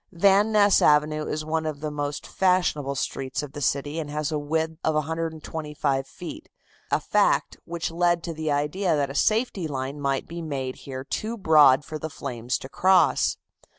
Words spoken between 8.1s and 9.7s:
to the idea that a safety